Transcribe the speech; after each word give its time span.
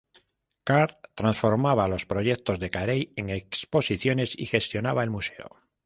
Carr 0.63 0.97
transformaba 1.15 1.87
los 1.87 2.07
proyectos 2.07 2.59
de 2.59 2.71
Carey 2.71 3.13
en 3.17 3.29
exposiciones 3.29 4.35
y 4.35 4.47
gestionaba 4.47 5.03
el 5.03 5.11
museo. 5.11 5.61